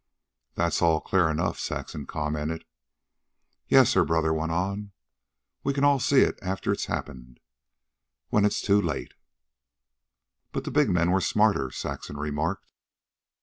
"That's 0.55 0.81
all 0.81 0.99
clear 0.99 1.29
enough," 1.29 1.59
Saxon 1.59 2.07
commented. 2.07 2.65
"Yes," 3.67 3.93
her 3.93 4.03
brother 4.03 4.33
went 4.33 4.51
on. 4.51 4.93
"We 5.63 5.73
can 5.75 5.83
all 5.83 5.99
see 5.99 6.21
it 6.21 6.39
after 6.41 6.71
it's 6.71 6.85
happened, 6.85 7.39
when 8.29 8.43
it's 8.43 8.63
too 8.63 8.81
late." 8.81 9.13
"But 10.51 10.63
the 10.63 10.71
big 10.71 10.89
men 10.89 11.11
were 11.11 11.21
smarter," 11.21 11.69
Saxon 11.69 12.17
remarked. 12.17 12.71